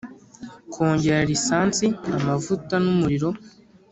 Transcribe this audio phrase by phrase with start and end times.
[0.73, 3.29] kongera lisansi (amavuta) numuriro